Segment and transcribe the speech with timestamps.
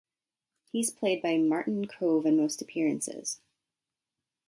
[0.71, 3.39] He is played by Martin Kove in most appearances.